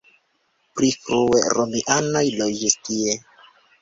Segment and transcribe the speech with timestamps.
[0.79, 3.19] Pri frue romianoj loĝis tie.